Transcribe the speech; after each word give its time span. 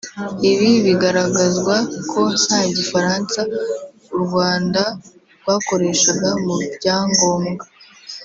Ibi 0.51 0.71
bigaragazwa 0.85 1.75
ko 2.11 2.21
nta 2.45 2.59
Gifaransa 2.75 3.39
u 4.15 4.17
Rwanda 4.23 4.81
rwakoreshaga 5.39 6.29
mu 6.45 6.55
byangombwa 6.75 7.65